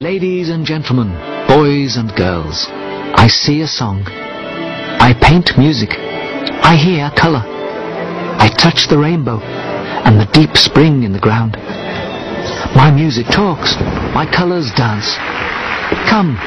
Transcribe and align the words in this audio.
Ladies 0.00 0.48
and 0.48 0.64
gentlemen, 0.64 1.10
boys 1.48 1.96
and 1.96 2.14
girls, 2.14 2.68
I 2.70 3.26
see 3.26 3.62
a 3.62 3.66
song. 3.66 4.04
I 4.06 5.12
paint 5.20 5.58
music. 5.58 5.90
I 5.90 6.76
hear 6.76 7.10
colour. 7.18 7.42
I 7.42 8.46
touch 8.46 8.86
the 8.86 8.96
rainbow 8.96 9.40
and 9.42 10.20
the 10.20 10.30
deep 10.30 10.56
spring 10.56 11.02
in 11.02 11.12
the 11.12 11.18
ground. 11.18 11.56
My 12.76 12.92
music 12.94 13.26
talks. 13.26 13.74
My 14.14 14.22
colours 14.24 14.70
dance. 14.76 15.18
Come, 16.06 16.38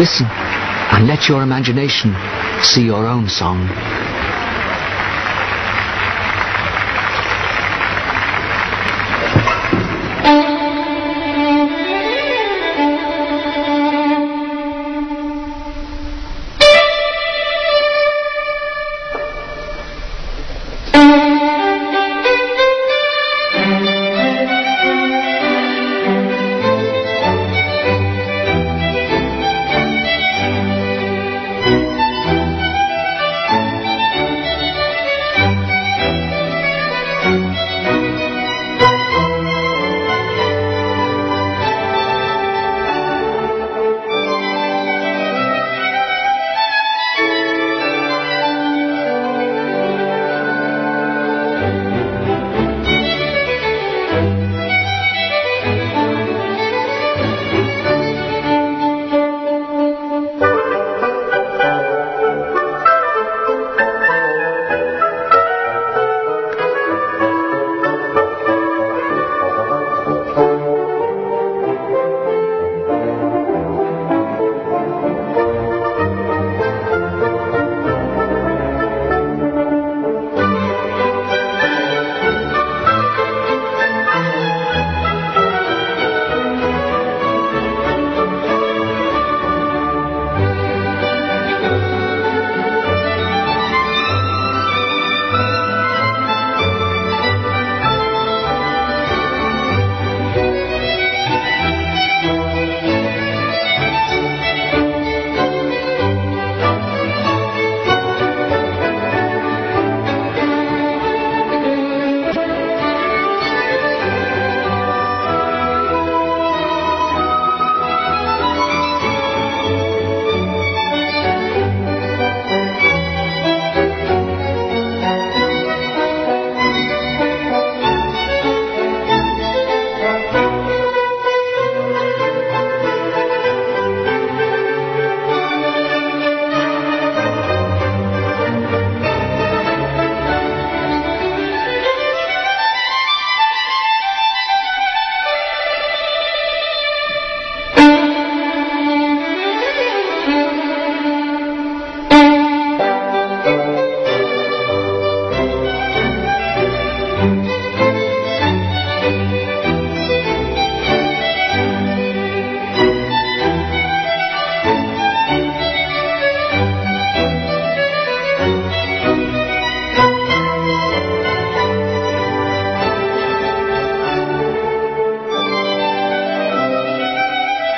listen, 0.00 0.24
and 0.24 1.06
let 1.06 1.28
your 1.28 1.42
imagination 1.42 2.16
see 2.62 2.86
your 2.86 3.06
own 3.06 3.28
song. 3.28 3.68